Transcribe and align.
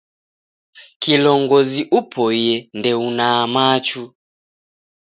Kilongozi 1.01 1.81
upoie 1.99 2.53
ndeunaa 2.79 3.41
machu. 3.53 4.03